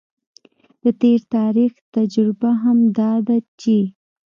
د 0.81 0.83
تیر 1.01 1.19
تاریخ 1.35 1.71
تجربه 1.95 2.49
هم 2.63 2.77
دا 2.97 3.13
ده 3.27 3.37
چې 3.61 3.77